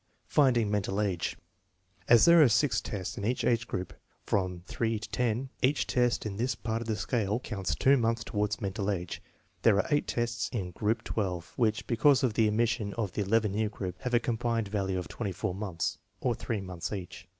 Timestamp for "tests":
2.83-3.19, 10.07-10.49